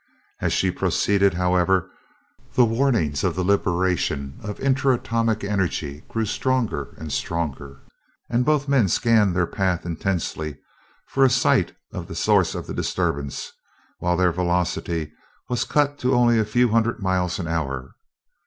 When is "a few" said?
16.39-16.69